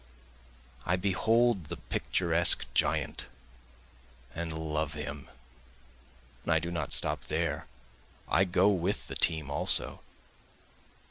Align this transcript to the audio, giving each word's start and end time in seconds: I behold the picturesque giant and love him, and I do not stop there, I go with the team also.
I 0.83 0.95
behold 0.95 1.65
the 1.65 1.77
picturesque 1.77 2.65
giant 2.73 3.27
and 4.33 4.51
love 4.73 4.93
him, 4.93 5.29
and 6.41 6.51
I 6.51 6.57
do 6.57 6.71
not 6.71 6.91
stop 6.91 7.25
there, 7.25 7.67
I 8.27 8.43
go 8.45 8.69
with 8.69 9.05
the 9.05 9.15
team 9.15 9.51
also. 9.51 10.01